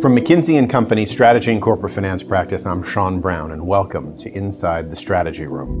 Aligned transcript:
From 0.00 0.14
McKinsey 0.14 0.68
Company 0.68 1.06
Strategy 1.06 1.52
and 1.52 1.62
Corporate 1.62 1.90
Finance 1.90 2.22
Practice, 2.22 2.66
I'm 2.66 2.82
Sean 2.82 3.18
Brown, 3.18 3.52
and 3.52 3.66
welcome 3.66 4.14
to 4.18 4.30
Inside 4.30 4.90
the 4.90 4.96
Strategy 4.96 5.46
Room. 5.46 5.80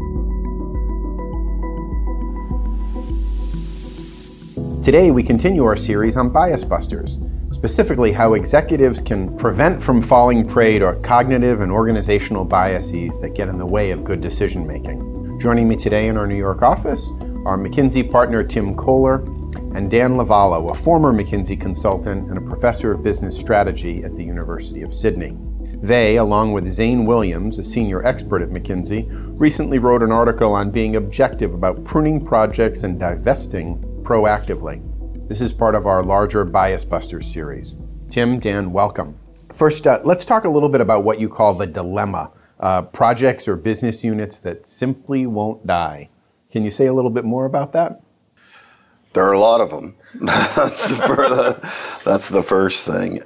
Today, 4.82 5.10
we 5.10 5.22
continue 5.22 5.64
our 5.64 5.76
series 5.76 6.16
on 6.16 6.30
bias 6.30 6.64
busters, 6.64 7.18
specifically 7.50 8.10
how 8.10 8.32
executives 8.32 9.02
can 9.02 9.36
prevent 9.36 9.82
from 9.82 10.00
falling 10.00 10.48
prey 10.48 10.78
to 10.78 10.98
cognitive 11.02 11.60
and 11.60 11.70
organizational 11.70 12.46
biases 12.46 13.20
that 13.20 13.34
get 13.34 13.48
in 13.48 13.58
the 13.58 13.66
way 13.66 13.90
of 13.90 14.02
good 14.02 14.22
decision 14.22 14.66
making. 14.66 15.38
Joining 15.38 15.68
me 15.68 15.76
today 15.76 16.08
in 16.08 16.16
our 16.16 16.26
New 16.26 16.36
York 16.36 16.62
office 16.62 17.10
are 17.44 17.58
McKinsey 17.58 18.10
partner 18.10 18.42
Tim 18.42 18.74
Koller 18.74 19.18
and 19.74 19.90
Dan 19.90 20.12
Lovallo, 20.12 20.70
a 20.70 20.74
former 20.74 21.12
McKinsey 21.12 21.60
consultant 21.60 22.28
and 22.28 22.38
a 22.38 22.40
professor 22.40 22.92
of 22.92 23.02
business 23.02 23.36
strategy 23.36 24.02
at 24.04 24.14
the 24.14 24.24
University 24.24 24.82
of 24.82 24.94
Sydney. 24.94 25.36
They, 25.82 26.16
along 26.16 26.52
with 26.52 26.70
Zane 26.70 27.04
Williams, 27.04 27.58
a 27.58 27.64
senior 27.64 28.04
expert 28.06 28.42
at 28.42 28.48
McKinsey, 28.48 29.06
recently 29.38 29.78
wrote 29.78 30.02
an 30.02 30.12
article 30.12 30.54
on 30.54 30.70
being 30.70 30.96
objective 30.96 31.52
about 31.52 31.84
pruning 31.84 32.24
projects 32.24 32.82
and 32.82 32.98
divesting 32.98 33.78
proactively. 34.02 34.82
This 35.28 35.40
is 35.40 35.52
part 35.52 35.74
of 35.74 35.86
our 35.86 36.02
larger 36.02 36.44
Bias 36.44 36.84
Busters 36.84 37.30
series. 37.30 37.76
Tim, 38.08 38.38
Dan, 38.38 38.72
welcome. 38.72 39.18
First, 39.52 39.86
uh, 39.86 40.00
let's 40.04 40.24
talk 40.24 40.44
a 40.44 40.48
little 40.48 40.68
bit 40.68 40.80
about 40.80 41.04
what 41.04 41.20
you 41.20 41.28
call 41.28 41.54
the 41.54 41.66
dilemma 41.66 42.30
uh, 42.60 42.82
projects 42.82 43.46
or 43.46 43.56
business 43.56 44.02
units 44.04 44.40
that 44.40 44.66
simply 44.66 45.26
won't 45.26 45.66
die. 45.66 46.08
Can 46.50 46.64
you 46.64 46.70
say 46.70 46.86
a 46.86 46.92
little 46.92 47.10
bit 47.10 47.24
more 47.24 47.44
about 47.44 47.72
that? 47.72 48.00
There 49.16 49.24
are 49.24 49.32
a 49.32 49.40
lot 49.40 49.62
of 49.62 49.70
them. 49.70 49.96
that's, 50.20 50.88
the, 50.88 51.72
that's 52.04 52.28
the 52.28 52.42
first 52.42 52.86
thing. 52.86 53.22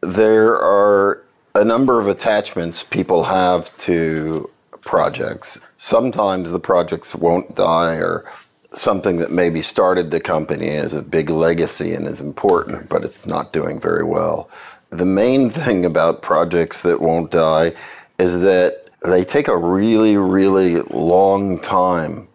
There 0.00 0.54
are 0.54 1.22
a 1.54 1.62
number 1.62 2.00
of 2.00 2.06
attachments 2.06 2.84
people 2.84 3.24
have 3.24 3.76
to 3.78 4.48
projects. 4.80 5.60
Sometimes 5.76 6.50
the 6.50 6.58
projects 6.58 7.14
won't 7.14 7.54
die 7.54 7.96
or 7.96 8.24
something 8.72 9.18
that 9.18 9.30
maybe 9.30 9.60
started 9.60 10.10
the 10.10 10.20
company 10.20 10.68
is 10.68 10.94
a 10.94 11.02
big 11.02 11.28
legacy 11.28 11.92
and 11.92 12.06
is 12.06 12.22
important, 12.22 12.88
but 12.88 13.04
it's 13.04 13.26
not 13.26 13.52
doing 13.52 13.78
very 13.78 14.04
well. 14.04 14.48
The 14.88 15.04
main 15.04 15.50
thing 15.60 15.84
about 15.84 16.22
projects 16.22 16.80
that 16.80 17.02
won't 17.02 17.30
die 17.30 17.74
is 18.18 18.40
that 18.40 18.88
they 19.04 19.22
take 19.22 19.48
a 19.48 19.56
really, 19.56 20.16
really 20.16 20.80
long 20.80 21.58
time 21.60 22.27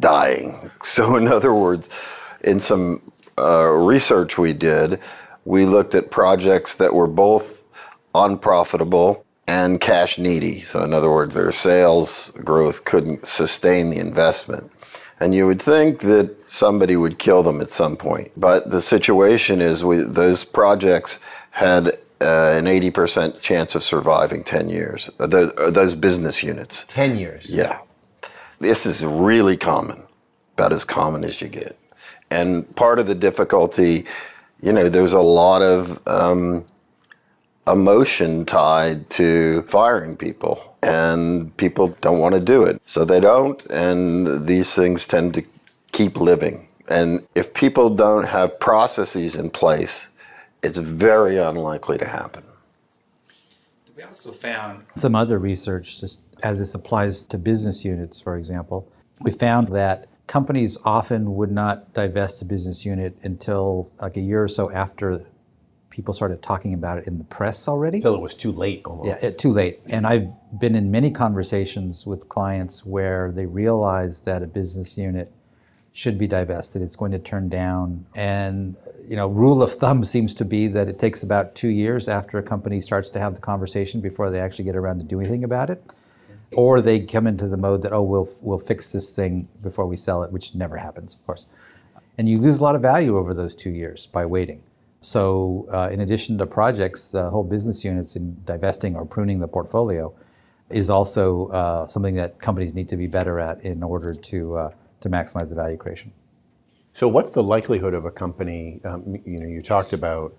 dying. 0.00 0.70
So, 0.84 1.16
in 1.16 1.28
other 1.28 1.54
words, 1.54 1.88
in 2.42 2.60
some 2.60 3.00
uh, 3.38 3.68
research 3.68 4.36
we 4.36 4.52
did, 4.52 5.00
we 5.46 5.64
looked 5.64 5.94
at 5.94 6.10
projects 6.10 6.74
that 6.74 6.92
were 6.92 7.06
both 7.06 7.64
unprofitable 8.14 9.24
and 9.46 9.80
cash 9.80 10.18
needy. 10.18 10.62
So, 10.62 10.84
in 10.84 10.92
other 10.92 11.10
words, 11.10 11.34
their 11.34 11.52
sales 11.52 12.32
growth 12.44 12.84
couldn't 12.84 13.26
sustain 13.26 13.88
the 13.88 13.98
investment. 13.98 14.70
And 15.20 15.34
you 15.34 15.46
would 15.46 15.62
think 15.62 16.00
that 16.00 16.36
somebody 16.50 16.96
would 16.96 17.18
kill 17.18 17.42
them 17.42 17.60
at 17.60 17.70
some 17.70 17.96
point. 17.96 18.30
But 18.36 18.70
the 18.70 18.80
situation 18.80 19.62
is 19.62 19.84
we, 19.84 20.02
those 20.02 20.44
projects 20.44 21.18
had 21.50 21.88
uh, 22.20 22.54
an 22.58 22.64
80% 22.66 23.40
chance 23.40 23.74
of 23.74 23.82
surviving 23.82 24.44
10 24.44 24.68
years, 24.68 25.10
uh, 25.20 25.26
those, 25.26 25.52
uh, 25.58 25.70
those 25.70 25.94
business 25.94 26.42
units. 26.42 26.84
10 26.88 27.16
years? 27.16 27.48
Yeah. 27.48 27.78
This 28.64 28.86
is 28.86 29.04
really 29.04 29.58
common, 29.58 30.02
about 30.54 30.72
as 30.72 30.86
common 30.86 31.22
as 31.22 31.42
you 31.42 31.48
get. 31.48 31.78
And 32.30 32.64
part 32.76 32.98
of 32.98 33.06
the 33.06 33.14
difficulty, 33.14 34.06
you 34.62 34.72
know, 34.72 34.88
there's 34.88 35.12
a 35.12 35.20
lot 35.20 35.60
of 35.60 36.00
um, 36.08 36.64
emotion 37.66 38.46
tied 38.46 39.10
to 39.10 39.60
firing 39.68 40.16
people, 40.16 40.78
and 40.82 41.54
people 41.58 41.88
don't 42.00 42.20
want 42.20 42.36
to 42.36 42.40
do 42.40 42.62
it. 42.62 42.80
So 42.86 43.04
they 43.04 43.20
don't, 43.20 43.62
and 43.66 44.46
these 44.46 44.72
things 44.72 45.06
tend 45.06 45.34
to 45.34 45.42
keep 45.92 46.16
living. 46.16 46.66
And 46.88 47.26
if 47.34 47.52
people 47.52 47.90
don't 47.90 48.24
have 48.24 48.58
processes 48.60 49.36
in 49.36 49.50
place, 49.50 50.08
it's 50.62 50.78
very 50.78 51.36
unlikely 51.36 51.98
to 51.98 52.06
happen. 52.06 52.44
We 53.96 54.02
also 54.02 54.32
found 54.32 54.84
some 54.96 55.14
other 55.14 55.38
research 55.38 56.00
just 56.00 56.20
as 56.42 56.58
this 56.58 56.74
applies 56.74 57.22
to 57.24 57.38
business 57.38 57.84
units, 57.84 58.20
for 58.20 58.36
example, 58.36 58.90
we 59.20 59.30
found 59.30 59.68
that 59.68 60.08
companies 60.26 60.76
often 60.84 61.34
would 61.34 61.52
not 61.52 61.94
divest 61.94 62.42
a 62.42 62.44
business 62.44 62.84
unit 62.84 63.16
until 63.22 63.90
like 64.00 64.16
a 64.16 64.20
year 64.20 64.42
or 64.42 64.48
so 64.48 64.70
after 64.72 65.24
people 65.90 66.12
started 66.12 66.42
talking 66.42 66.74
about 66.74 66.98
it 66.98 67.06
in 67.06 67.18
the 67.18 67.24
press 67.24 67.68
already. 67.68 67.98
Until 67.98 68.16
it 68.16 68.20
was 68.20 68.34
too 68.34 68.50
late 68.50 68.82
almost. 68.84 69.06
Yeah, 69.06 69.28
it, 69.28 69.38
too 69.38 69.52
late. 69.52 69.80
And 69.86 70.06
I've 70.06 70.28
been 70.58 70.74
in 70.74 70.90
many 70.90 71.10
conversations 71.12 72.04
with 72.04 72.28
clients 72.28 72.84
where 72.84 73.30
they 73.30 73.46
realize 73.46 74.22
that 74.22 74.42
a 74.42 74.46
business 74.46 74.98
unit 74.98 75.32
should 75.94 76.18
be 76.18 76.26
divested. 76.26 76.82
It's 76.82 76.96
going 76.96 77.12
to 77.12 77.18
turn 77.18 77.48
down. 77.48 78.04
And 78.14 78.76
you 79.08 79.16
know, 79.16 79.28
rule 79.28 79.62
of 79.62 79.72
thumb 79.72 80.04
seems 80.14 80.34
to 80.34 80.44
be 80.44 80.66
that 80.68 80.88
it 80.88 80.98
takes 80.98 81.22
about 81.22 81.54
two 81.54 81.68
years 81.68 82.08
after 82.08 82.36
a 82.36 82.42
company 82.42 82.82
starts 82.82 83.08
to 83.10 83.20
have 83.20 83.34
the 83.34 83.40
conversation 83.40 84.02
before 84.02 84.28
they 84.30 84.40
actually 84.40 84.66
get 84.66 84.76
around 84.76 84.98
to 84.98 85.04
doing 85.04 85.26
anything 85.26 85.44
about 85.44 85.70
it 85.70 85.82
or 86.56 86.80
they 86.80 87.00
come 87.00 87.26
into 87.26 87.48
the 87.48 87.56
mode 87.56 87.82
that 87.82 87.92
oh 87.92 88.02
we'll 88.02 88.28
we'll 88.40 88.58
fix 88.58 88.92
this 88.92 89.14
thing 89.14 89.48
before 89.62 89.86
we 89.86 89.96
sell 89.96 90.22
it, 90.22 90.32
which 90.32 90.54
never 90.54 90.76
happens, 90.76 91.14
of 91.14 91.24
course. 91.26 91.46
And 92.16 92.28
you 92.28 92.38
lose 92.38 92.60
a 92.60 92.62
lot 92.62 92.74
of 92.74 92.82
value 92.82 93.18
over 93.18 93.34
those 93.34 93.54
two 93.54 93.70
years 93.70 94.06
by 94.06 94.24
waiting. 94.24 94.62
So, 95.00 95.66
uh, 95.72 95.90
in 95.92 96.00
addition 96.00 96.38
to 96.38 96.46
projects, 96.46 97.10
the 97.10 97.28
whole 97.28 97.44
business 97.44 97.84
units 97.84 98.16
in 98.16 98.36
divesting 98.44 98.96
or 98.96 99.04
pruning 99.04 99.40
the 99.40 99.48
portfolio 99.48 100.14
is 100.70 100.88
also 100.88 101.48
uh, 101.48 101.86
something 101.88 102.14
that 102.14 102.40
companies 102.40 102.74
need 102.74 102.88
to 102.88 102.96
be 102.96 103.06
better 103.06 103.38
at 103.38 103.64
in 103.64 103.82
order 103.82 104.14
to 104.14 104.56
uh, 104.56 104.70
to 105.04 105.10
maximize 105.10 105.50
the 105.50 105.54
value 105.54 105.76
creation. 105.76 106.12
So, 106.92 107.08
what's 107.08 107.32
the 107.32 107.42
likelihood 107.42 107.94
of 107.94 108.04
a 108.04 108.10
company? 108.10 108.80
Um, 108.84 109.20
you 109.24 109.38
know, 109.38 109.46
you 109.46 109.62
talked 109.62 109.92
about 109.92 110.36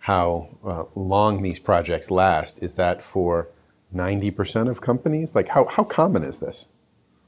how 0.00 0.58
uh, 0.64 0.84
long 0.94 1.42
these 1.42 1.58
projects 1.58 2.10
last. 2.10 2.62
Is 2.62 2.74
that 2.74 3.02
for 3.02 3.48
90% 3.94 4.68
of 4.68 4.80
companies? 4.80 5.34
Like, 5.34 5.48
how, 5.48 5.66
how 5.66 5.84
common 5.84 6.22
is 6.22 6.38
this? 6.38 6.68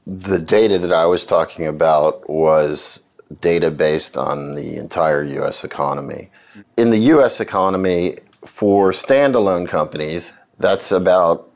The 0.05 0.39
data 0.39 0.79
that 0.79 0.91
I 0.91 1.05
was 1.05 1.25
talking 1.25 1.65
about 1.65 2.29
was 2.29 3.01
data 3.39 3.71
based 3.71 4.17
on 4.17 4.55
the 4.55 4.77
entire 4.77 5.23
US 5.23 5.63
economy. 5.63 6.29
In 6.75 6.89
the 6.89 6.99
US 7.15 7.39
economy, 7.39 8.17
for 8.45 8.91
standalone 8.91 9.67
companies, 9.67 10.33
that's 10.59 10.91
about 10.91 11.49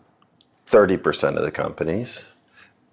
30% 0.67 1.35
of 1.35 1.43
the 1.43 1.51
companies. 1.51 2.31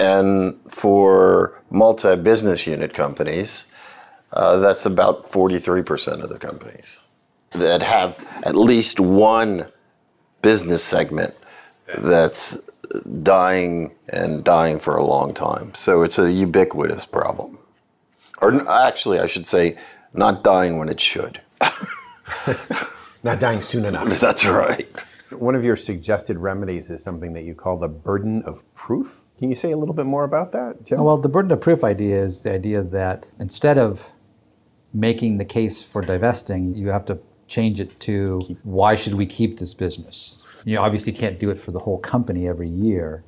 And 0.00 0.58
for 0.68 1.61
multi 1.72 2.14
business 2.16 2.66
unit 2.66 2.94
companies, 2.94 3.64
uh, 4.32 4.58
that's 4.58 4.86
about 4.86 5.30
43% 5.30 6.22
of 6.22 6.28
the 6.28 6.38
companies 6.38 7.00
that 7.52 7.82
have 7.82 8.24
at 8.44 8.54
least 8.54 9.00
one 9.00 9.66
business 10.40 10.82
segment 10.82 11.34
that's 11.98 12.58
dying 13.22 13.94
and 14.08 14.44
dying 14.44 14.78
for 14.78 14.96
a 14.96 15.04
long 15.04 15.34
time. 15.34 15.72
So 15.74 16.02
it's 16.02 16.18
a 16.18 16.30
ubiquitous 16.30 17.06
problem. 17.06 17.58
Or 18.40 18.68
actually, 18.70 19.18
I 19.20 19.26
should 19.26 19.46
say, 19.46 19.78
not 20.14 20.42
dying 20.42 20.78
when 20.78 20.88
it 20.88 21.00
should. 21.00 21.40
not 23.22 23.38
dying 23.38 23.62
soon 23.62 23.84
enough. 23.84 24.20
That's 24.20 24.44
right. 24.44 24.88
One 25.30 25.54
of 25.54 25.64
your 25.64 25.76
suggested 25.76 26.38
remedies 26.38 26.90
is 26.90 27.02
something 27.02 27.32
that 27.34 27.44
you 27.44 27.54
call 27.54 27.78
the 27.78 27.88
burden 27.88 28.42
of 28.42 28.62
proof. 28.74 29.21
Can 29.42 29.50
you 29.50 29.56
say 29.56 29.72
a 29.72 29.76
little 29.76 29.92
bit 29.92 30.06
more 30.06 30.22
about 30.22 30.52
that, 30.52 30.86
Tim? 30.86 31.02
Well, 31.02 31.18
the 31.18 31.28
burden 31.28 31.50
of 31.50 31.60
proof 31.60 31.82
idea 31.82 32.16
is 32.16 32.44
the 32.44 32.52
idea 32.52 32.80
that 32.80 33.26
instead 33.40 33.76
of 33.76 34.12
making 34.94 35.38
the 35.38 35.44
case 35.44 35.82
for 35.82 36.00
divesting, 36.00 36.74
you 36.74 36.90
have 36.90 37.04
to 37.06 37.18
change 37.48 37.80
it 37.80 37.98
to 37.98 38.38
why 38.62 38.94
should 38.94 39.14
we 39.14 39.26
keep 39.26 39.58
this 39.58 39.74
business? 39.74 40.44
You 40.64 40.78
obviously 40.78 41.12
can't 41.12 41.40
do 41.40 41.50
it 41.50 41.58
for 41.58 41.72
the 41.72 41.80
whole 41.80 41.98
company 41.98 42.46
every 42.46 42.68
year. 42.68 43.24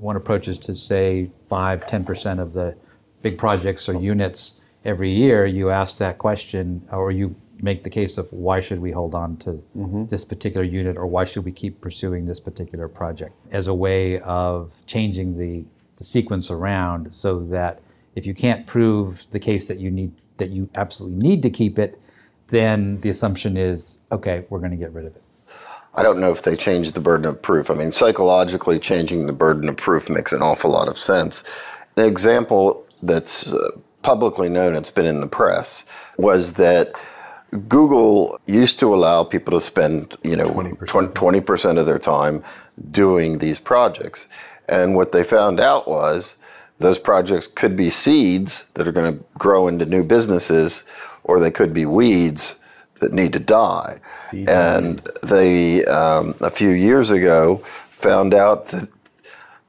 One 0.00 0.16
approach 0.16 0.48
is 0.48 0.58
to 0.58 0.74
say 0.74 1.30
5, 1.48 1.86
10% 1.86 2.40
of 2.40 2.54
the 2.54 2.76
big 3.22 3.38
projects 3.38 3.88
or 3.88 3.94
units 3.94 4.54
every 4.84 5.10
year, 5.10 5.46
you 5.46 5.70
ask 5.70 5.98
that 5.98 6.18
question 6.18 6.82
or 6.90 7.12
you 7.12 7.36
make 7.62 7.84
the 7.84 7.90
case 7.90 8.18
of 8.18 8.30
why 8.32 8.60
should 8.60 8.80
we 8.80 8.90
hold 8.90 9.14
on 9.14 9.36
to 9.38 9.50
mm-hmm. 9.76 10.06
this 10.06 10.24
particular 10.24 10.64
unit 10.64 10.96
or 10.96 11.06
why 11.06 11.24
should 11.24 11.44
we 11.44 11.52
keep 11.52 11.80
pursuing 11.80 12.26
this 12.26 12.40
particular 12.40 12.88
project 12.88 13.34
as 13.52 13.68
a 13.68 13.74
way 13.74 14.20
of 14.20 14.82
changing 14.86 15.38
the, 15.38 15.64
the 15.96 16.04
sequence 16.04 16.50
around 16.50 17.14
so 17.14 17.38
that 17.38 17.80
if 18.16 18.26
you 18.26 18.34
can't 18.34 18.66
prove 18.66 19.26
the 19.30 19.38
case 19.38 19.68
that 19.68 19.78
you 19.78 19.90
need 19.90 20.12
that 20.38 20.50
you 20.50 20.68
absolutely 20.74 21.18
need 21.18 21.42
to 21.42 21.50
keep 21.50 21.78
it, 21.78 22.00
then 22.48 23.00
the 23.02 23.10
assumption 23.10 23.56
is 23.56 24.02
okay, 24.10 24.44
we're 24.50 24.58
going 24.58 24.72
to 24.72 24.76
get 24.76 24.92
rid 24.92 25.06
of 25.06 25.14
it. 25.14 25.22
I 25.94 26.02
don't 26.02 26.20
know 26.20 26.32
if 26.32 26.42
they 26.42 26.56
changed 26.56 26.94
the 26.94 27.00
burden 27.00 27.26
of 27.26 27.40
proof. 27.40 27.70
I 27.70 27.74
mean, 27.74 27.92
psychologically, 27.92 28.78
changing 28.78 29.26
the 29.26 29.32
burden 29.32 29.68
of 29.68 29.76
proof 29.76 30.08
makes 30.08 30.32
an 30.32 30.42
awful 30.42 30.70
lot 30.70 30.88
of 30.88 30.96
sense. 30.98 31.44
An 31.96 32.04
example 32.04 32.86
that's 33.02 33.52
uh, 33.52 33.58
publicly 34.00 34.48
known, 34.48 34.74
it's 34.74 34.90
been 34.90 35.06
in 35.06 35.20
the 35.20 35.26
press, 35.26 35.84
was 36.16 36.54
that 36.54 36.92
Google 37.68 38.40
used 38.46 38.78
to 38.80 38.94
allow 38.94 39.24
people 39.24 39.52
to 39.58 39.60
spend, 39.60 40.16
you 40.22 40.36
know, 40.36 40.46
20%, 40.46 41.46
percent 41.46 41.78
of 41.78 41.86
their 41.86 41.98
time 41.98 42.42
doing 42.90 43.38
these 43.38 43.58
projects. 43.58 44.26
And 44.68 44.94
what 44.94 45.12
they 45.12 45.22
found 45.22 45.60
out 45.60 45.86
was 45.86 46.36
those 46.78 46.98
projects 46.98 47.46
could 47.46 47.76
be 47.76 47.90
seeds 47.90 48.64
that 48.74 48.88
are 48.88 48.92
going 48.92 49.18
to 49.18 49.24
grow 49.38 49.68
into 49.68 49.84
new 49.84 50.02
businesses, 50.02 50.82
or 51.24 51.38
they 51.38 51.50
could 51.50 51.74
be 51.74 51.84
weeds 51.84 52.56
that 53.00 53.12
need 53.12 53.32
to 53.34 53.38
die. 53.38 54.00
Seed 54.30 54.48
and 54.48 55.06
they, 55.22 55.84
um, 55.84 56.34
a 56.40 56.50
few 56.50 56.70
years 56.70 57.10
ago, 57.10 57.62
found 57.90 58.32
out 58.32 58.68
that 58.68 58.88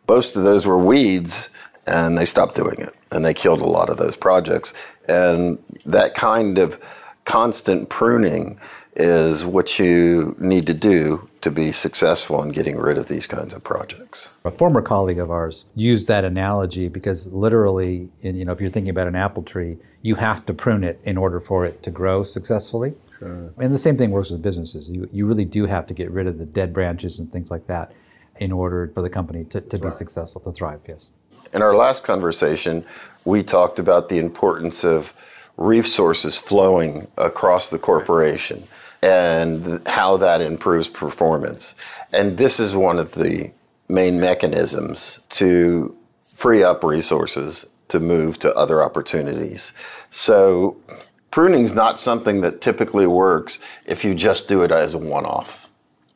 most 0.07 0.36
of 0.36 0.44
those 0.44 0.65
were 0.65 0.77
weeds 0.77 1.50
and 1.86 2.18
they 2.18 2.25
stopped 2.25 2.56
doing 2.56 2.79
it 2.79 2.94
and 3.12 3.25
they 3.25 3.33
killed 3.33 3.59
a 3.59 3.65
lot 3.65 3.89
of 3.89 3.97
those 3.97 4.15
projects. 4.15 4.74
And 5.07 5.59
that 5.86 6.15
kind 6.15 6.57
of 6.57 6.79
constant 7.25 7.90
pruning 7.90 8.60
is 8.96 9.44
what 9.44 9.80
you 9.80 10.36
need 10.40 10.68
to 10.68 10.74
do 10.74 11.28
to 11.42 11.50
be 11.50 11.72
successful 11.72 12.44
in 12.44 12.50
getting 12.50 12.78
rid 12.78 12.98
of 12.98 13.08
these 13.08 13.25
kinds 13.25 13.54
of 13.54 13.64
projects. 13.64 14.30
A 14.46 14.52
former 14.52 14.81
colleague 14.81 15.18
of 15.18 15.31
ours 15.31 15.66
used 15.75 16.08
that 16.08 16.24
analogy 16.24 16.88
because 16.90 17.34
literally, 17.34 18.12
in, 18.22 18.36
you 18.36 18.46
know, 18.46 18.52
if 18.52 18.62
you're 18.62 18.70
thinking 18.70 18.92
about 18.92 19.08
an 19.08 19.16
apple 19.16 19.44
tree, 19.44 19.78
you 20.02 20.16
have 20.16 20.46
to 20.46 20.54
prune 20.54 20.84
it 20.84 21.00
in 21.04 21.18
order 21.18 21.40
for 21.40 21.66
it 21.66 21.81
to 21.84 21.92
grow 21.92 22.24
successfully. 22.24 22.94
Sure. 23.18 23.52
And 23.58 23.74
the 23.74 23.80
same 23.80 23.98
thing 23.98 24.12
works 24.12 24.30
with 24.30 24.42
businesses. 24.42 24.90
You, 24.90 25.10
you 25.12 25.25
really 25.25 25.46
do 25.46 25.66
have 25.66 25.88
to 25.88 25.94
get 25.94 26.12
rid 26.12 26.28
of 26.28 26.38
the 26.38 26.46
dead 26.46 26.72
branches 26.72 27.20
and 27.20 27.31
things 27.31 27.50
like 27.50 27.68
that 27.68 27.92
in 28.38 28.52
order 28.52 28.92
for 28.94 29.02
the 29.02 29.10
company 29.10 29.44
to, 29.46 29.62
to 29.62 29.78
be 29.78 29.92
successful, 29.92 30.42
to 30.42 30.52
thrive, 30.52 30.81
yes. 30.88 31.12
In 31.54 31.62
our 31.62 31.75
last 31.75 32.04
conversation, 32.04 32.86
we 33.25 33.44
talked 33.44 33.80
about 33.80 34.10
the 34.10 34.20
importance 34.20 34.84
of 34.84 35.14
resources 35.57 36.38
flowing 36.38 37.07
across 37.17 37.69
the 37.69 37.79
corporation 37.79 38.63
and 39.01 39.85
how 39.88 40.17
that 40.17 40.41
improves 40.41 40.89
performance. 40.89 41.75
And 42.11 42.38
this 42.38 42.59
is 42.59 42.75
one 42.75 43.00
of 43.00 43.13
the 43.13 43.51
main 43.89 44.19
mechanisms 44.19 45.19
to 45.29 45.95
free 46.21 46.63
up 46.63 46.83
resources 46.83 47.65
to 47.89 48.00
move 48.00 48.39
to 48.39 48.53
other 48.53 48.81
opportunities. 48.81 49.73
So 50.09 50.77
pruning 51.31 51.65
is 51.65 51.75
not 51.75 52.00
something 52.00 52.41
that 52.41 52.61
typically 52.61 53.07
works 53.07 53.59
if 53.85 54.05
you 54.05 54.13
just 54.13 54.47
do 54.47 54.63
it 54.63 54.71
as 54.71 54.94
a 54.94 54.97
one 54.97 55.25
off. 55.25 55.69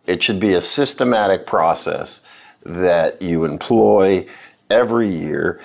It 0.05 0.23
should 0.23 0.39
be 0.39 0.53
a 0.53 0.61
systematic 0.61 1.45
process 1.45 2.21
that 2.63 3.21
you 3.21 3.45
employ 3.45 4.25
every 4.69 5.09
year. 5.09 5.61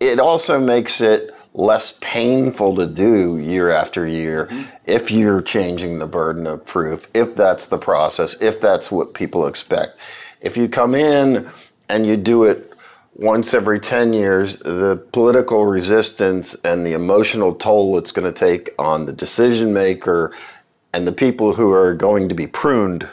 It 0.00 0.18
also 0.18 0.58
makes 0.58 1.00
it 1.00 1.34
less 1.52 1.98
painful 2.00 2.76
to 2.76 2.86
do 2.86 3.38
year 3.38 3.70
after 3.70 4.06
year 4.06 4.46
mm-hmm. 4.46 4.62
if 4.86 5.10
you're 5.10 5.42
changing 5.42 5.98
the 5.98 6.06
burden 6.06 6.46
of 6.46 6.64
proof, 6.64 7.08
if 7.12 7.34
that's 7.34 7.66
the 7.66 7.78
process, 7.78 8.40
if 8.40 8.60
that's 8.60 8.90
what 8.90 9.14
people 9.14 9.46
expect. 9.46 9.98
If 10.40 10.56
you 10.56 10.68
come 10.68 10.94
in 10.94 11.48
and 11.88 12.06
you 12.06 12.16
do 12.16 12.44
it 12.44 12.72
once 13.14 13.52
every 13.52 13.80
10 13.80 14.12
years, 14.12 14.58
the 14.58 15.04
political 15.12 15.66
resistance 15.66 16.54
and 16.64 16.86
the 16.86 16.92
emotional 16.92 17.54
toll 17.54 17.98
it's 17.98 18.12
going 18.12 18.32
to 18.32 18.38
take 18.38 18.70
on 18.78 19.04
the 19.04 19.12
decision 19.12 19.74
maker 19.74 20.32
and 20.92 21.06
the 21.06 21.12
people 21.12 21.52
who 21.52 21.72
are 21.72 21.94
going 21.94 22.28
to 22.28 22.34
be 22.34 22.46
pruned 22.46 23.08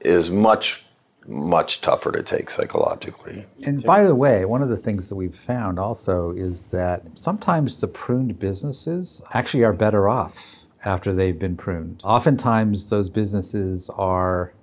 is 0.00 0.30
much 0.30 0.82
much 1.28 1.80
tougher 1.80 2.10
to 2.10 2.22
take 2.22 2.50
psychologically. 2.50 3.44
And 3.64 3.82
by 3.82 4.04
the 4.04 4.14
way, 4.14 4.44
one 4.44 4.62
of 4.62 4.68
the 4.68 4.76
things 4.76 5.08
that 5.08 5.16
we've 5.16 5.34
found 5.34 5.78
also 5.78 6.30
is 6.30 6.70
that 6.70 7.02
sometimes 7.14 7.80
the 7.80 7.86
pruned 7.86 8.38
businesses 8.38 9.22
actually 9.32 9.62
are 9.62 9.72
better 9.72 10.08
off 10.08 10.66
after 10.84 11.12
they've 11.12 11.38
been 11.38 11.56
pruned. 11.56 12.00
Oftentimes, 12.04 12.88
those 12.88 13.10
businesses 13.10 13.90
are 13.90 14.54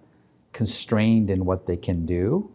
constrained 0.54 1.30
in 1.30 1.46
what 1.46 1.68
they 1.68 1.78
can 1.78 2.06
do. 2.06 2.52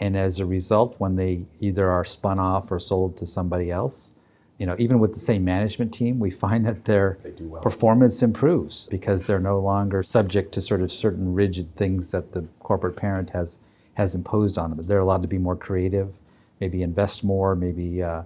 And 0.00 0.16
as 0.16 0.40
a 0.40 0.46
result, 0.46 0.96
when 0.98 1.16
they 1.16 1.46
either 1.60 1.90
are 1.90 2.04
spun 2.04 2.38
off 2.38 2.72
or 2.72 2.78
sold 2.78 3.16
to 3.18 3.26
somebody 3.26 3.70
else, 3.70 4.14
you 4.62 4.66
know, 4.66 4.76
even 4.78 5.00
with 5.00 5.12
the 5.12 5.18
same 5.18 5.44
management 5.44 5.92
team, 5.92 6.20
we 6.20 6.30
find 6.30 6.64
that 6.66 6.84
their 6.84 7.18
well. 7.40 7.60
performance 7.60 8.22
improves 8.22 8.86
because 8.86 9.26
they're 9.26 9.40
no 9.40 9.58
longer 9.58 10.04
subject 10.04 10.52
to 10.52 10.60
sort 10.60 10.82
of 10.82 10.92
certain 10.92 11.34
rigid 11.34 11.74
things 11.74 12.12
that 12.12 12.30
the 12.30 12.42
corporate 12.60 12.94
parent 12.94 13.30
has 13.30 13.58
has 13.94 14.14
imposed 14.14 14.56
on 14.56 14.70
them. 14.70 14.86
They're 14.86 15.00
allowed 15.00 15.22
to 15.22 15.26
be 15.26 15.36
more 15.36 15.56
creative, 15.56 16.14
maybe 16.60 16.80
invest 16.80 17.24
more, 17.24 17.56
maybe 17.56 18.04
uh, 18.04 18.22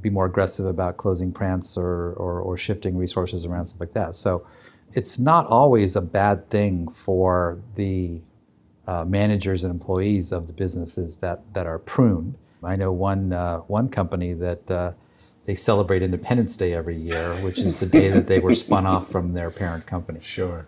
be 0.00 0.10
more 0.10 0.26
aggressive 0.26 0.64
about 0.64 0.96
closing 0.96 1.32
plants 1.32 1.76
or, 1.76 2.12
or, 2.12 2.40
or 2.40 2.56
shifting 2.56 2.96
resources 2.96 3.44
around, 3.44 3.64
stuff 3.64 3.80
like 3.80 3.92
that. 3.94 4.14
So 4.14 4.46
it's 4.92 5.18
not 5.18 5.48
always 5.48 5.96
a 5.96 6.00
bad 6.00 6.48
thing 6.50 6.86
for 6.86 7.58
the 7.74 8.20
uh, 8.86 9.04
managers 9.06 9.64
and 9.64 9.72
employees 9.72 10.30
of 10.30 10.46
the 10.46 10.52
businesses 10.52 11.18
that, 11.18 11.52
that 11.52 11.66
are 11.66 11.80
pruned. 11.80 12.38
I 12.62 12.76
know 12.76 12.92
one, 12.92 13.32
uh, 13.32 13.58
one 13.58 13.88
company 13.88 14.34
that 14.34 14.70
uh, 14.70 14.92
they 15.46 15.54
celebrate 15.54 16.02
Independence 16.02 16.56
Day 16.56 16.74
every 16.74 16.96
year, 16.96 17.34
which 17.36 17.58
is 17.58 17.80
the 17.80 17.86
day 17.86 18.08
that 18.08 18.26
they 18.26 18.40
were 18.40 18.54
spun 18.54 18.86
off 18.86 19.10
from 19.10 19.32
their 19.32 19.50
parent 19.50 19.86
company. 19.86 20.20
Sure. 20.22 20.66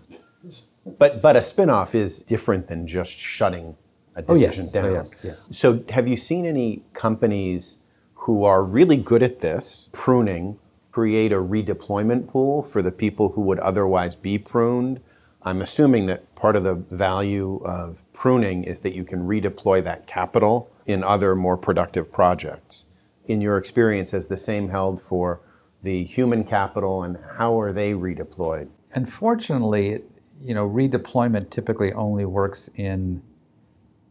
But 0.99 1.23
but 1.23 1.37
a 1.37 1.41
spinoff 1.41 1.95
is 1.95 2.21
different 2.21 2.67
than 2.69 2.87
just 2.87 3.13
shutting 3.13 3.77
a 4.17 4.23
division 4.23 4.33
oh, 4.35 4.37
yes. 4.37 4.73
down. 4.73 4.85
Oh, 4.87 4.93
yes, 4.93 5.23
yes. 5.25 5.51
So 5.53 5.85
have 5.91 6.09
you 6.09 6.17
seen 6.17 6.45
any 6.45 6.83
companies 6.93 7.79
who 8.15 8.45
are 8.45 8.63
really 8.63 8.97
good 8.97 9.23
at 9.23 9.41
this, 9.41 9.89
pruning, 9.93 10.59
create 10.91 11.33
a 11.33 11.37
redeployment 11.37 12.29
pool 12.29 12.63
for 12.63 12.83
the 12.83 12.93
people 12.93 13.31
who 13.31 13.41
would 13.43 13.59
otherwise 13.61 14.15
be 14.15 14.39
pruned? 14.39 15.01
I'm 15.45 15.63
assuming 15.63 16.07
that 16.07 16.33
part 16.35 16.55
of 16.57 16.65
the 16.65 16.75
value 16.75 17.61
of 17.65 18.03
pruning 18.13 18.65
is 18.65 18.81
that 18.81 18.95
you 18.95 19.05
can 19.05 19.27
redeploy 19.27 19.83
that 19.85 20.07
capital 20.07 20.71
in 20.87 21.03
other 21.03 21.35
more 21.35 21.57
productive 21.57 22.13
projects 22.13 22.87
in 23.27 23.41
your 23.41 23.57
experience, 23.57 24.11
has 24.11 24.27
the 24.29 24.37
same 24.37 24.69
held 24.69 25.03
for 25.03 25.41
the 25.83 26.05
human 26.05 26.45
capital 26.45 27.03
and 27.03 27.19
how 27.37 27.61
are 27.61 27.73
they 27.73 27.93
redeployed? 27.93 28.69
Unfortunately, 28.95 30.03
you 30.41 30.55
know, 30.55 30.69
redeployment 30.69 31.51
typically 31.51 31.93
only 31.93 32.25
works 32.25 32.69
in 32.77 33.23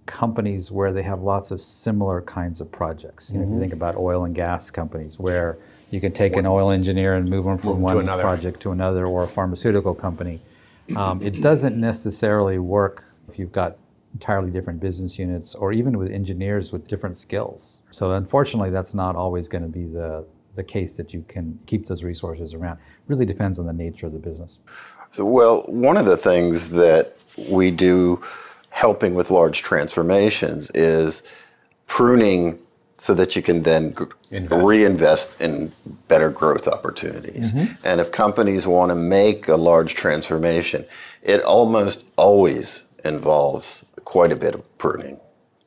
companies 0.05 0.71
where 0.71 0.91
they 0.91 1.03
have 1.03 1.21
lots 1.21 1.51
of 1.51 1.61
similar 1.61 2.21
kinds 2.21 2.59
of 2.59 2.71
projects. 2.71 3.31
You 3.31 3.39
know, 3.39 3.43
mm-hmm. 3.43 3.43
if 3.43 3.47
you 3.47 3.53
mm-hmm. 3.53 3.61
think 3.61 3.73
about 3.73 3.95
oil 3.95 4.25
and 4.25 4.35
gas 4.35 4.71
companies 4.71 5.19
where 5.19 5.57
you 5.91 6.01
can 6.01 6.11
take 6.11 6.35
an 6.35 6.45
oil 6.45 6.71
engineer 6.71 7.15
and 7.15 7.29
move 7.29 7.45
them 7.45 7.57
from 7.57 7.73
move 7.73 7.81
one 7.81 8.05
to 8.05 8.17
project 8.19 8.59
to 8.61 8.71
another, 8.71 9.05
or 9.05 9.23
a 9.23 9.27
pharmaceutical 9.27 9.93
company. 9.93 10.41
Um, 10.95 11.21
it 11.21 11.41
doesn't 11.41 11.79
necessarily 11.79 12.57
work 12.57 13.05
if 13.29 13.37
you've 13.37 13.51
got 13.51 13.77
entirely 14.13 14.51
different 14.51 14.79
business 14.79 15.17
units 15.17 15.55
or 15.55 15.71
even 15.71 15.97
with 15.97 16.11
engineers 16.11 16.71
with 16.71 16.87
different 16.87 17.17
skills. 17.17 17.81
So 17.91 18.11
unfortunately, 18.11 18.69
that's 18.69 18.93
not 18.93 19.15
always 19.15 19.47
going 19.47 19.63
to 19.63 19.69
be 19.69 19.85
the, 19.85 20.25
the 20.55 20.63
case 20.63 20.97
that 20.97 21.13
you 21.13 21.23
can 21.27 21.59
keep 21.65 21.85
those 21.85 22.03
resources 22.03 22.53
around. 22.53 22.77
It 22.77 23.03
really 23.07 23.25
depends 23.25 23.59
on 23.59 23.65
the 23.65 23.73
nature 23.73 24.07
of 24.07 24.13
the 24.13 24.19
business. 24.19 24.59
So, 25.11 25.25
well, 25.25 25.63
one 25.67 25.97
of 25.97 26.05
the 26.05 26.17
things 26.17 26.71
that 26.71 27.17
we 27.49 27.71
do 27.71 28.21
helping 28.69 29.13
with 29.13 29.31
large 29.31 29.61
transformations 29.61 30.71
is 30.73 31.23
pruning 31.87 32.57
so 32.97 33.13
that 33.15 33.35
you 33.35 33.41
can 33.41 33.63
then 33.63 33.95
Invest. 34.29 34.63
reinvest 34.63 35.41
in 35.41 35.71
better 36.07 36.29
growth 36.29 36.67
opportunities. 36.67 37.51
Mm-hmm. 37.51 37.73
And 37.83 37.99
if 37.99 38.11
companies 38.11 38.67
want 38.67 38.91
to 38.91 38.95
make 38.95 39.47
a 39.47 39.55
large 39.55 39.95
transformation, 39.95 40.85
it 41.23 41.41
almost 41.41 42.05
always 42.15 42.85
involves 43.05 43.85
quite 44.05 44.31
a 44.31 44.35
bit 44.35 44.55
of 44.55 44.77
pruning 44.77 45.19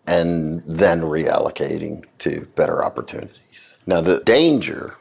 and 0.06 0.62
then 0.66 1.00
reallocating 1.00 2.04
to 2.18 2.46
better 2.56 2.84
opportunities. 2.84 3.76
Now, 3.86 4.00
the 4.00 4.20
danger 4.20 4.96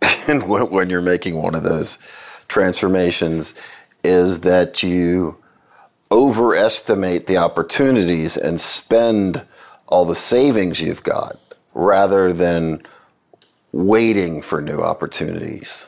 when 0.28 0.90
you're 0.90 1.00
making 1.00 1.42
one 1.42 1.54
of 1.54 1.62
those 1.62 1.98
transformations 2.48 3.54
is 4.02 4.40
that 4.40 4.82
you 4.82 5.36
overestimate 6.10 7.26
the 7.26 7.38
opportunities 7.38 8.36
and 8.36 8.60
spend 8.60 9.42
all 9.88 10.04
the 10.04 10.14
savings 10.14 10.80
you've 10.80 11.02
got 11.02 11.38
rather 11.74 12.32
than 12.32 12.82
waiting 13.72 14.40
for 14.40 14.60
new 14.60 14.78
opportunities. 14.78 15.86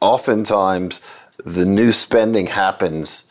Oftentimes, 0.00 1.00
the 1.44 1.66
new 1.66 1.92
spending 1.92 2.46
happens 2.46 3.24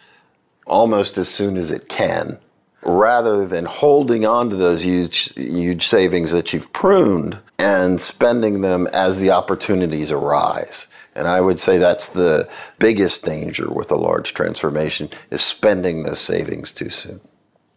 almost 0.69 1.17
as 1.17 1.27
soon 1.27 1.57
as 1.57 1.71
it 1.71 1.89
can 1.89 2.39
rather 2.83 3.45
than 3.45 3.65
holding 3.65 4.25
on 4.25 4.49
to 4.49 4.55
those 4.55 4.85
huge, 4.85 5.33
huge 5.33 5.85
savings 5.85 6.31
that 6.31 6.53
you've 6.53 6.71
pruned 6.71 7.37
and 7.57 7.99
spending 7.99 8.61
them 8.61 8.87
as 8.93 9.19
the 9.19 9.29
opportunities 9.31 10.11
arise. 10.11 10.87
And 11.13 11.27
I 11.27 11.41
would 11.41 11.59
say 11.59 11.77
that's 11.77 12.07
the 12.07 12.47
biggest 12.77 13.25
danger 13.25 13.69
with 13.69 13.91
a 13.91 13.97
large 13.97 14.33
transformation 14.33 15.09
is 15.29 15.41
spending 15.41 16.03
those 16.03 16.21
savings 16.21 16.71
too 16.71 16.89
soon. 16.89 17.19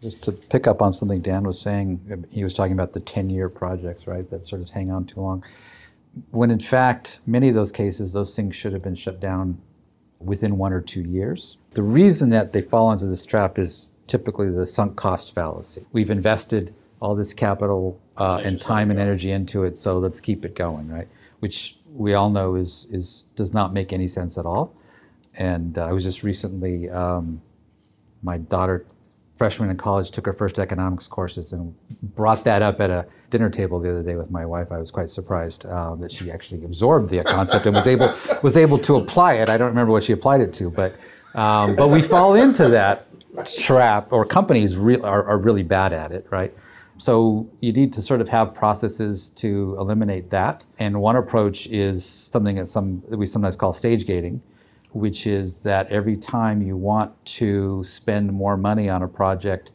Just 0.01 0.23
to 0.23 0.33
pick 0.33 0.69
up 0.69 0.83
on 0.83 0.93
something 0.93 1.21
Dan 1.21 1.43
was 1.45 1.61
saying, 1.61 2.27
he 2.31 2.45
was 2.45 2.55
talking 2.55 2.73
about 2.73 2.93
the 2.93 3.01
10-year 3.01 3.49
projects, 3.49 4.07
right, 4.07 4.29
that 4.31 4.47
sort 4.47 4.63
of 4.63 4.71
hang 4.71 4.91
on 4.91 5.05
too 5.07 5.21
long. 5.21 5.45
When 6.31 6.51
in 6.51 6.61
fact, 6.61 7.21
many 7.27 7.49
of 7.49 7.55
those 7.55 7.73
cases, 7.73 8.13
those 8.13 8.37
things 8.37 8.55
should 8.55 8.73
have 8.73 8.83
been 8.83 8.95
shut 8.95 9.19
down 9.19 9.61
within 10.25 10.59
one 10.59 10.73
or 10.73 10.81
two 10.81 11.03
years. 11.03 11.59
The 11.73 11.83
reason 11.83 12.31
that 12.31 12.53
they 12.53 12.63
fall 12.63 12.93
into 12.93 13.07
this 13.07 13.25
trap 13.25 13.59
is 13.59 13.93
typically 14.07 14.51
the 14.51 14.67
sunk 14.67 14.97
cost 14.97 15.35
fallacy. 15.35 15.87
We've 15.93 16.11
invested 16.11 16.75
all 17.01 17.15
this 17.15 17.33
capital 17.33 18.01
uh, 18.17 18.41
and 18.45 18.61
time 18.61 18.91
and 18.91 19.01
energy 19.01 19.31
into 19.31 19.65
it, 19.65 19.77
so 19.77 19.99
let's 19.99 20.21
keep 20.21 20.45
it 20.45 20.55
going, 20.55 20.89
right? 20.89 21.09
Which 21.41 21.79
we 21.87 22.15
all 22.15 22.31
know 22.31 22.55
is 22.55 22.87
is 22.91 23.25
does 23.35 23.53
not 23.53 23.73
make 23.73 23.93
any 23.93 24.09
sense 24.09 24.39
at 24.39 24.47
all. 24.47 24.75
And 25.39 25.79
uh, 25.79 25.87
I 25.87 25.93
was 25.93 26.05
just 26.05 26.23
recently, 26.23 26.91
um, 26.91 27.43
my 28.23 28.39
daughter, 28.39 28.87
freshman 29.37 29.71
in 29.71 29.77
college, 29.77 30.11
took 30.11 30.27
her 30.27 30.33
first 30.33 30.59
economics 30.59 31.07
courses 31.07 31.53
and 31.53 31.75
brought 32.15 32.45
that 32.45 32.63
up 32.63 32.81
at 32.81 32.91
a 32.91 33.07
dinner 33.31 33.51
table 33.51 33.81
the 33.81 33.91
other 33.91 34.03
day 34.03 34.15
with 34.15 34.31
my 34.31 34.45
wife. 34.45 34.71
I 34.71 34.79
was 34.79 34.91
quite 34.91 35.11
surprised 35.11 35.67
uh, 35.67 35.95
that 35.97 36.13
she 36.13 36.31
actually 36.31 36.65
absorbed 36.65 37.11
the 37.11 37.25
concept 37.25 37.67
and 37.67 37.75
was 37.75 37.87
able 37.87 38.13
was 38.43 38.57
able 38.57 38.79
to 38.79 38.97
apply 38.97 39.35
it. 39.35 39.49
I 39.49 39.57
don't 39.57 39.69
remember 39.69 39.93
what 39.93 40.05
she 40.05 40.13
applied 40.13 40.41
it 40.41 40.53
to, 40.55 40.71
but 40.71 40.95
um, 41.35 41.77
but 41.77 41.89
we 41.89 42.03
fall 42.03 42.35
into 42.35 42.69
that 42.69 43.07
trap, 43.59 44.13
or 44.13 44.25
companies 44.25 44.77
re- 44.77 45.01
are, 45.01 45.25
are 45.25 45.39
really 45.39 45.63
bad 45.63 45.93
at 45.93 46.13
it, 46.13 46.27
right? 46.31 46.55
So 46.99 47.51
you 47.61 47.73
need 47.73 47.93
to 47.95 48.03
sort 48.03 48.21
of 48.21 48.29
have 48.29 48.55
processes 48.55 49.31
to 49.31 49.77
eliminate 49.79 50.31
that. 50.31 50.65
And 50.79 51.01
one 51.01 51.17
approach 51.17 51.67
is 51.67 52.05
something 52.05 52.57
that 52.57 52.69
some 52.69 53.03
that 53.09 53.17
we 53.17 53.27
sometimes 53.27 53.57
call 53.57 53.73
stage 53.73 54.07
gating, 54.07 54.43
which 54.93 55.27
is 55.27 55.63
that 55.63 55.89
every 55.89 56.17
time 56.17 56.63
you 56.63 56.77
want 56.77 57.25
to 57.25 57.83
spend 57.85 58.33
more 58.33 58.57
money 58.57 58.89
on 58.89 59.03
a 59.03 59.09
project 59.09 59.71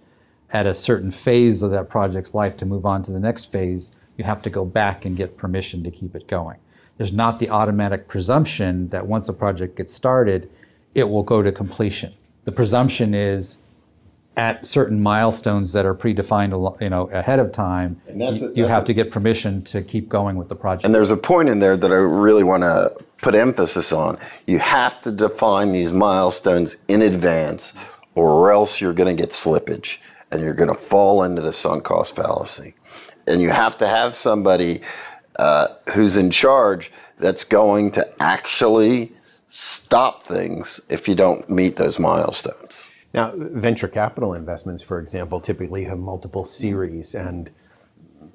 at 0.51 0.65
a 0.65 0.73
certain 0.73 1.11
phase 1.11 1.61
of 1.63 1.71
that 1.71 1.89
project's 1.89 2.33
life 2.33 2.55
to 2.57 2.65
move 2.65 2.85
on 2.85 3.03
to 3.03 3.11
the 3.11 3.19
next 3.19 3.51
phase, 3.51 3.91
you 4.15 4.23
have 4.23 4.41
to 4.41 4.49
go 4.49 4.63
back 4.63 5.05
and 5.05 5.17
get 5.17 5.37
permission 5.37 5.83
to 5.83 5.91
keep 5.91 6.15
it 6.15 6.27
going. 6.27 6.57
There's 6.97 7.13
not 7.13 7.39
the 7.39 7.49
automatic 7.49 8.07
presumption 8.07 8.89
that 8.89 9.05
once 9.05 9.29
a 9.29 9.33
project 9.33 9.75
gets 9.75 9.93
started, 9.93 10.49
it 10.95 11.09
will 11.09 11.23
go 11.23 11.41
to 11.41 11.51
completion. 11.51 12.13
The 12.45 12.51
presumption 12.51 13.13
is 13.13 13.59
at 14.37 14.65
certain 14.65 15.01
milestones 15.01 15.73
that 15.73 15.85
are 15.85 15.95
predefined, 15.95 16.79
you 16.79 16.89
know, 16.89 17.09
ahead 17.09 17.39
of 17.39 17.51
time, 17.51 17.99
And 18.07 18.21
that's 18.21 18.39
you, 18.39 18.47
a- 18.47 18.49
you 18.51 18.55
that's 18.63 18.69
have 18.69 18.83
a- 18.83 18.85
to 18.85 18.93
get 18.93 19.11
permission 19.11 19.63
to 19.63 19.81
keep 19.81 20.07
going 20.07 20.37
with 20.37 20.47
the 20.47 20.55
project. 20.55 20.85
And 20.85 20.93
there's 20.93 21.11
a 21.11 21.17
point 21.17 21.49
in 21.49 21.59
there 21.59 21.75
that 21.75 21.91
I 21.91 21.95
really 21.95 22.43
want 22.43 22.61
to 22.61 22.93
put 23.17 23.33
emphasis 23.33 23.91
on. 23.91 24.17
You 24.45 24.59
have 24.59 25.01
to 25.01 25.11
define 25.11 25.71
these 25.71 25.91
milestones 25.91 26.75
in 26.87 27.01
advance, 27.01 27.73
or 28.13 28.51
else 28.51 28.79
you're 28.79 28.93
going 28.93 29.13
to 29.15 29.19
get 29.21 29.31
slippage 29.31 29.97
and 30.31 30.41
you're 30.41 30.53
going 30.53 30.69
to 30.69 30.79
fall 30.79 31.23
into 31.23 31.41
the 31.41 31.51
sunk 31.53 31.83
cost 31.85 32.15
fallacy. 32.15 32.75
And 33.25 33.41
you 33.41 33.49
have 33.49 33.75
to 33.79 33.87
have 33.87 34.15
somebody 34.15 34.81
uh, 35.39 35.67
who's 35.93 36.15
in 36.17 36.29
charge 36.29 36.91
that's 37.19 37.43
going 37.43 37.89
to 37.91 38.07
actually 38.21 39.11
stop 39.49 40.23
things 40.23 40.79
if 40.89 41.07
you 41.07 41.15
don't 41.15 41.49
meet 41.49 41.77
those 41.77 41.97
milestones. 41.99 42.87
Now, 43.13 43.31
venture 43.35 43.87
capital 43.87 44.33
investments, 44.33 44.83
for 44.83 44.99
example, 44.99 45.39
typically 45.39 45.85
have 45.85 45.97
multiple 45.97 46.45
series, 46.45 47.15
and 47.15 47.49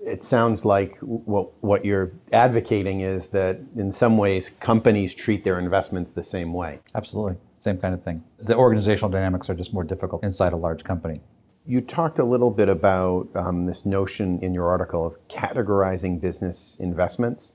it 0.05 0.25
sounds 0.25 0.64
like 0.64 0.97
what, 1.00 1.50
what 1.62 1.85
you're 1.85 2.12
advocating 2.33 3.00
is 3.00 3.29
that 3.29 3.61
in 3.76 3.93
some 3.93 4.19
ways 4.19 4.49
companies 4.49 5.14
treat 5.14 5.45
their 5.45 5.59
investments 5.59 6.11
the 6.11 6.23
same 6.23 6.52
way. 6.52 6.81
Absolutely, 6.95 7.37
same 7.59 7.79
kind 7.79 7.95
of 7.95 8.02
thing. 8.02 8.25
The 8.38 8.57
organizational 8.57 9.11
dynamics 9.11 9.49
are 9.50 9.55
just 9.55 9.73
more 9.73 9.85
difficult 9.85 10.25
inside 10.25 10.52
a 10.52 10.57
large 10.57 10.85
company. 10.85 11.21
You 11.64 11.81
talked 11.81 12.19
a 12.19 12.25
little 12.25 12.50
bit 12.50 12.69
about 12.69 13.29
um, 13.37 13.67
this 13.67 13.87
notion 13.87 14.41
in 14.41 14.52
your 14.52 14.69
article 14.69 15.07
of 15.07 15.29
categorizing 15.29 16.21
business 16.21 16.76
investments. 16.81 17.55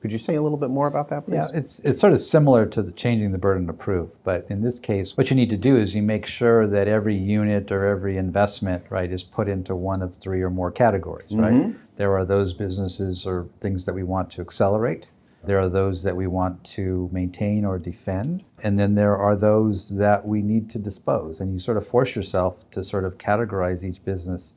Could 0.00 0.12
you 0.12 0.18
say 0.18 0.36
a 0.36 0.42
little 0.42 0.58
bit 0.58 0.70
more 0.70 0.86
about 0.86 1.08
that, 1.08 1.26
please? 1.26 1.34
Yeah, 1.34 1.48
it's, 1.52 1.80
it's 1.80 1.98
sort 1.98 2.12
of 2.12 2.20
similar 2.20 2.66
to 2.66 2.82
the 2.82 2.92
changing 2.92 3.32
the 3.32 3.38
burden 3.38 3.68
of 3.68 3.78
proof, 3.78 4.16
but 4.22 4.46
in 4.48 4.62
this 4.62 4.78
case, 4.78 5.16
what 5.16 5.28
you 5.28 5.34
need 5.34 5.50
to 5.50 5.56
do 5.56 5.76
is 5.76 5.96
you 5.96 6.02
make 6.02 6.24
sure 6.24 6.68
that 6.68 6.86
every 6.86 7.16
unit 7.16 7.72
or 7.72 7.84
every 7.84 8.16
investment, 8.16 8.84
right, 8.90 9.10
is 9.10 9.24
put 9.24 9.48
into 9.48 9.74
one 9.74 10.00
of 10.00 10.14
three 10.16 10.40
or 10.40 10.50
more 10.50 10.70
categories, 10.70 11.32
right? 11.32 11.52
Mm-hmm. 11.52 11.78
There 11.96 12.16
are 12.16 12.24
those 12.24 12.52
businesses 12.52 13.26
or 13.26 13.48
things 13.60 13.86
that 13.86 13.94
we 13.94 14.04
want 14.04 14.30
to 14.30 14.40
accelerate. 14.40 15.08
There 15.44 15.58
are 15.58 15.68
those 15.68 16.02
that 16.02 16.16
we 16.16 16.26
want 16.26 16.62
to 16.64 17.08
maintain 17.12 17.64
or 17.64 17.78
defend. 17.78 18.44
And 18.62 18.78
then 18.78 18.94
there 18.94 19.16
are 19.16 19.34
those 19.34 19.96
that 19.96 20.26
we 20.26 20.42
need 20.42 20.68
to 20.70 20.78
dispose. 20.78 21.40
And 21.40 21.52
you 21.52 21.58
sort 21.58 21.76
of 21.76 21.86
force 21.86 22.14
yourself 22.14 22.68
to 22.72 22.84
sort 22.84 23.04
of 23.04 23.18
categorize 23.18 23.84
each 23.84 24.04
business 24.04 24.54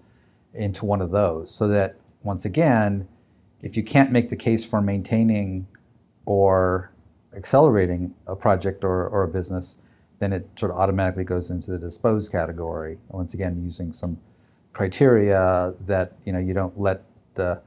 into 0.54 0.86
one 0.86 1.02
of 1.02 1.12
those 1.12 1.54
so 1.54 1.68
that, 1.68 1.98
once 2.24 2.46
again, 2.46 3.08
if 3.62 3.78
you 3.78 3.84
can't 3.84 4.12
make 4.12 4.30
the 4.30 4.36
case 4.36 4.64
for 4.64 4.82
maintaining 4.82 5.68
or 6.26 6.92
accelerating 7.36 8.14
a 8.28 8.36
project 8.36 8.84
or, 8.84 9.08
or 9.08 9.24
a 9.24 9.28
business, 9.28 9.78
then 10.20 10.34
it 10.34 10.48
sort 10.56 10.72
of 10.72 10.78
automatically 10.78 11.24
goes 11.24 11.50
into 11.50 11.72
the 11.72 11.78
dispose 11.78 12.30
category. 12.30 12.98
Once 13.10 13.34
again, 13.34 13.62
using 13.64 13.94
some 13.94 14.20
criteria 14.74 15.74
that 15.86 16.14
you 16.26 16.32
know 16.32 16.40
you 16.40 16.54
don't 16.54 16.80
let 16.80 17.04
the 17.36 17.60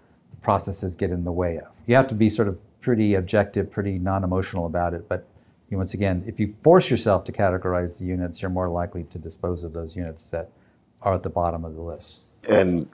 processes 0.43 0.95
get 0.95 1.11
in 1.11 1.25
the 1.25 1.33
way 1.33 1.59
of. 1.59 1.69
You 1.87 1.95
have 1.97 2.07
to 2.09 2.15
be 2.15 2.31
sort 2.31 2.49
of 2.49 2.59
pretty 2.81 3.15
objective, 3.15 3.71
pretty 3.71 3.99
non-emotional 3.99 4.67
about 4.67 4.95
it. 4.95 5.09
But 5.09 5.27
you, 5.71 5.79
once 5.79 5.95
again, 5.95 6.23
if 6.27 6.39
you 6.39 6.55
force 6.63 6.91
yourself 6.91 7.25
to 7.25 7.33
categorize 7.33 7.99
the 7.99 8.05
units, 8.05 8.43
you're 8.43 8.51
more 8.51 8.69
likely 8.69 9.05
to 9.05 9.19
dispose 9.19 9.65
of 9.65 9.73
those 9.73 9.97
units 9.97 10.29
that 10.29 10.51
are 11.03 11.15
at 11.15 11.23
the 11.23 11.31
bottom 11.31 11.65
of 11.65 11.75
the 11.75 11.81
list. 11.81 12.21
And 12.49 12.89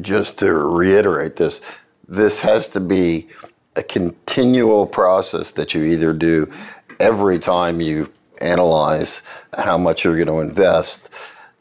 just 0.00 0.38
to 0.40 0.52
reiterate 0.52 1.36
this, 1.36 1.60
this 2.08 2.40
has 2.40 2.66
to 2.68 2.80
be 2.80 3.28
a 3.76 3.82
continual 3.82 4.86
process 4.86 5.52
that 5.52 5.74
you 5.74 5.84
either 5.84 6.12
do 6.12 6.50
every 6.98 7.38
time 7.38 7.80
you 7.80 8.10
analyze 8.40 9.22
how 9.56 9.76
much 9.76 10.04
you're 10.04 10.16
going 10.16 10.26
to 10.26 10.40
invest, 10.40 11.10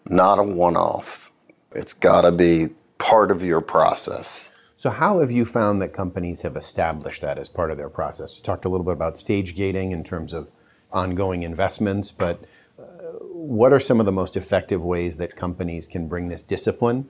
not 0.05 0.39
a 0.39 0.43
one 0.43 0.77
off. 0.77 1.31
It's 1.73 1.93
got 1.93 2.21
to 2.21 2.31
be 2.31 2.69
part 2.97 3.29
of 3.29 3.43
your 3.43 3.61
process. 3.61 4.51
So, 4.77 4.89
how 4.89 5.19
have 5.19 5.31
you 5.31 5.43
found 5.45 5.81
that 5.81 5.89
companies 5.89 6.41
have 6.43 6.55
established 6.55 7.21
that 7.21 7.37
as 7.37 7.49
part 7.49 7.71
of 7.71 7.77
their 7.77 7.89
process? 7.89 8.37
You 8.37 8.43
talked 8.43 8.63
a 8.63 8.69
little 8.69 8.85
bit 8.85 8.93
about 8.93 9.17
stage 9.17 9.55
gating 9.55 9.91
in 9.91 10.03
terms 10.03 10.33
of 10.33 10.49
ongoing 10.91 11.43
investments, 11.43 12.11
but 12.11 12.43
uh, 12.79 12.83
what 13.21 13.73
are 13.73 13.79
some 13.79 13.99
of 13.99 14.05
the 14.05 14.11
most 14.11 14.37
effective 14.37 14.81
ways 14.81 15.17
that 15.17 15.35
companies 15.35 15.87
can 15.87 16.07
bring 16.07 16.29
this 16.29 16.43
discipline 16.43 17.09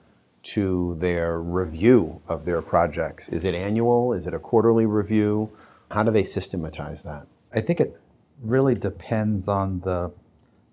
to 0.53 0.95
their 0.99 1.41
review 1.41 2.21
of 2.27 2.45
their 2.45 2.61
projects? 2.61 3.29
Is 3.29 3.43
it 3.43 3.53
annual? 3.53 4.13
Is 4.13 4.25
it 4.25 4.33
a 4.33 4.39
quarterly 4.39 4.85
review? 4.85 5.51
How 5.91 6.03
do 6.03 6.11
they 6.11 6.23
systematize 6.23 7.03
that? 7.03 7.27
I 7.53 7.61
think 7.61 7.79
it 7.79 7.99
really 8.41 8.75
depends 8.75 9.47
on 9.47 9.81
the 9.81 10.11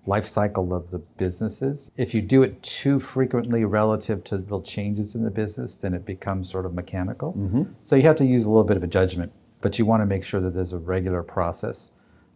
life 0.06 0.26
cycle 0.26 0.74
of 0.74 0.90
the 0.90 0.98
businesses. 0.98 1.90
If 1.96 2.14
you 2.14 2.22
do 2.22 2.42
it 2.42 2.62
too 2.62 3.00
frequently 3.00 3.64
relative 3.64 4.22
to 4.24 4.38
real 4.38 4.60
changes 4.60 5.14
in 5.14 5.24
the 5.24 5.30
business, 5.30 5.76
then 5.76 5.94
it 5.94 6.04
becomes 6.04 6.50
sort 6.50 6.66
of 6.66 6.74
mechanical. 6.74 7.32
Mm-hmm. 7.32 7.62
So 7.82 7.96
you 7.96 8.02
have 8.02 8.16
to 8.16 8.26
use 8.26 8.44
a 8.44 8.50
little 8.50 8.64
bit 8.64 8.76
of 8.76 8.82
a 8.82 8.88
judgment, 8.88 9.32
but 9.60 9.78
you 9.78 9.86
want 9.86 10.02
to 10.02 10.06
make 10.06 10.24
sure 10.24 10.40
that 10.40 10.54
there's 10.54 10.72
a 10.72 10.78
regular 10.78 11.22
process 11.22 11.90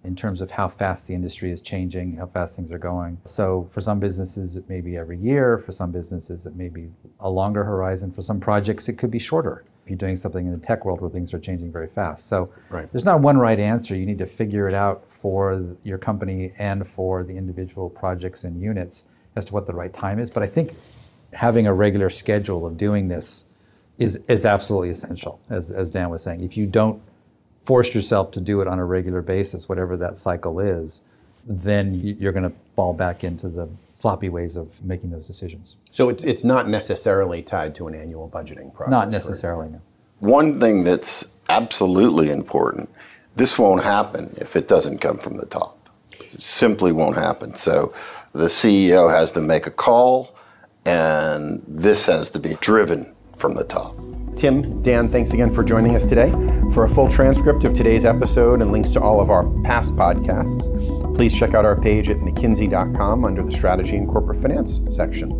in 0.09 0.17
terms 0.17 0.41
of 0.41 0.51
how 0.51 0.67
fast 0.67 1.07
the 1.07 1.15
industry 1.15 1.53
is 1.53 1.61
changing, 1.61 2.17
how 2.17 2.27
fast 2.27 2.57
things 2.57 2.73
are 2.73 2.79
going. 2.79 3.19
So 3.27 3.69
for 3.71 3.83
some 3.83 4.01
businesses, 4.01 4.57
it 4.57 4.67
may 4.67 4.81
be 4.81 4.97
every 4.97 5.19
year. 5.19 5.59
For 5.59 5.71
some 5.71 5.93
businesses, 5.93 6.47
it 6.47 6.57
may 6.57 6.71
be 6.71 6.89
a 7.21 7.29
longer 7.29 7.63
horizon. 7.63 8.11
For 8.11 8.23
some 8.23 8.41
projects, 8.41 8.89
it 8.89 8.95
could 8.95 9.11
be 9.11 9.19
shorter. 9.19 9.65
If 9.85 9.91
you're 9.91 9.99
doing 9.99 10.17
something 10.17 10.47
in 10.47 10.53
the 10.55 10.59
tech 10.59 10.87
world 10.87 11.03
where 11.03 11.11
things 11.11 11.35
are 11.35 11.39
changing 11.39 11.71
very 11.71 11.89
fast. 11.89 12.27
So 12.27 12.51
Right. 12.71 12.91
there's 12.91 13.05
not 13.05 13.21
one 13.21 13.37
right 13.37 13.61
answer. 13.61 13.95
You 13.95 14.07
need 14.07 14.19
to 14.19 14.27
figure 14.27 14.67
it 14.67 14.75
out 14.75 15.05
for 15.11 15.63
your 15.83 15.99
company 15.99 16.53
and 16.59 16.87
for 16.87 17.23
the 17.23 17.37
individual 17.37 17.91
projects 17.91 18.45
and 18.45 18.59
units 18.61 19.05
as 19.37 19.45
to 19.47 19.53
what 19.53 19.67
the 19.67 19.75
right 19.75 19.93
time 19.93 20.19
is. 20.19 20.31
But 20.31 20.43
I 20.43 20.47
think 20.47 20.73
having 21.35 21.67
a 21.67 21.75
regular 21.75 22.09
schedule 22.09 22.65
of 22.67 22.79
doing 22.79 23.09
this 23.09 23.45
is, 23.99 24.17
is 24.27 24.47
absolutely 24.47 24.89
essential, 24.89 25.39
as, 25.51 25.71
as 25.71 25.91
Dan 25.91 26.09
was 26.09 26.23
saying. 26.23 26.43
If 26.43 26.57
you 26.57 26.67
don't 26.67 27.03
force 27.69 27.95
yourself 27.95 28.31
to 28.31 28.41
do 28.41 28.63
it 28.63 28.67
on 28.67 28.79
a 28.79 28.85
regular 28.85 29.21
basis, 29.21 29.69
whatever 29.69 29.95
that 29.95 30.17
cycle 30.17 30.59
is, 30.59 31.03
then 31.47 31.93
you- 31.95 32.17
you're 32.19 32.33
going 32.33 32.51
to 32.51 32.57
fall 32.75 32.95
back 32.95 33.23
into 33.23 33.47
the 33.47 33.69
sloppy 33.93 34.31
ways 34.31 34.57
of 34.57 34.83
making 34.83 35.11
those 35.11 35.27
decisions. 35.27 35.77
So, 35.91 36.09
it's, 36.09 36.25
it's 36.25 36.45
not 36.45 36.67
necessarily 36.67 37.43
tied 37.43 37.75
to 37.75 37.87
an 37.87 37.95
annual 37.95 38.27
budgeting 38.27 38.73
process. 38.73 38.91
Not 38.91 39.11
necessarily, 39.11 39.69
no. 39.69 39.81
One 40.21 40.59
thing 40.59 40.83
that's 40.85 41.29
absolutely 41.51 42.31
important 42.31 42.89
this 43.37 43.59
won't 43.59 43.85
happen 43.85 44.35
if 44.39 44.57
it 44.57 44.67
doesn't 44.67 44.99
come 44.99 45.19
from 45.19 45.37
the 45.37 45.47
top. 45.47 45.91
It 46.13 46.41
simply 46.43 46.91
won't 46.91 47.17
happen. 47.17 47.55
So 47.55 47.93
the 48.33 48.49
CEO 48.49 49.09
has 49.11 49.31
to 49.33 49.41
make 49.43 49.67
a 49.67 49.71
call, 49.71 50.35
and 50.87 51.63
this 51.69 52.07
has 52.07 52.31
to 52.31 52.39
be 52.39 52.55
driven 52.61 53.15
from 53.37 53.55
the 53.55 53.65
top. 53.65 53.95
Tim, 54.39 54.83
Dan, 54.83 55.09
thanks 55.09 55.33
again 55.33 55.53
for 55.53 55.65
joining 55.65 55.97
us 55.97 56.07
today. 56.07 56.31
For 56.73 56.85
a 56.85 56.89
full 56.89 57.09
transcript 57.09 57.65
of 57.65 57.75
today's 57.75 58.05
episode 58.05 58.63
and 58.63 58.71
links 58.71 58.91
to 58.91 59.01
all 59.01 59.21
of 59.21 59.31
our 59.31 59.51
past 59.63 59.97
podcasts, 59.97 60.73
please 61.17 61.37
check 61.37 61.55
out 61.55 61.65
our 61.65 61.75
page 61.75 62.09
at 62.09 62.19
mckinsey.com 62.19 63.25
under 63.25 63.43
the 63.43 63.51
Strategy 63.51 63.97
and 63.97 64.07
Corporate 64.07 64.41
Finance 64.41 64.81
section. 64.95 65.31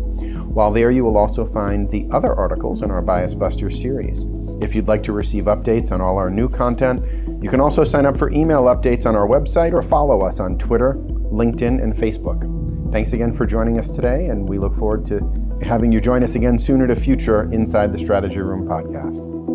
While 0.53 0.73
there, 0.73 0.91
you 0.91 1.05
will 1.05 1.15
also 1.15 1.45
find 1.45 1.89
the 1.89 2.09
other 2.11 2.35
articles 2.35 2.81
in 2.81 2.91
our 2.91 3.01
Bias 3.01 3.33
Buster 3.33 3.71
series. 3.71 4.25
If 4.59 4.75
you'd 4.75 4.89
like 4.89 5.03
to 5.03 5.13
receive 5.13 5.45
updates 5.45 5.93
on 5.93 6.01
all 6.01 6.17
our 6.17 6.29
new 6.29 6.49
content, 6.49 7.05
you 7.41 7.49
can 7.49 7.61
also 7.61 7.85
sign 7.85 8.05
up 8.05 8.17
for 8.17 8.29
email 8.33 8.63
updates 8.63 9.05
on 9.05 9.15
our 9.15 9.27
website 9.27 9.71
or 9.71 9.81
follow 9.81 10.23
us 10.23 10.41
on 10.41 10.57
Twitter, 10.57 10.95
LinkedIn, 10.95 11.81
and 11.81 11.95
Facebook. 11.95 12.91
Thanks 12.91 13.13
again 13.13 13.33
for 13.33 13.45
joining 13.45 13.79
us 13.79 13.95
today, 13.95 14.25
and 14.25 14.49
we 14.49 14.57
look 14.57 14.75
forward 14.75 15.05
to 15.05 15.48
having 15.63 15.91
you 15.91 16.01
join 16.01 16.23
us 16.23 16.35
again 16.35 16.59
soon 16.59 16.81
at 16.81 16.91
a 16.91 16.95
future 16.95 17.51
Inside 17.51 17.91
the 17.91 17.99
Strategy 17.99 18.39
Room 18.39 18.67
podcast. 18.67 19.48